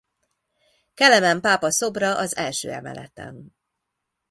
Kelemen 0.93 1.41
pápa 1.41 1.71
szobra 1.71 2.17
az 2.17 2.35
első 2.35 2.71
emeleten. 2.71 3.55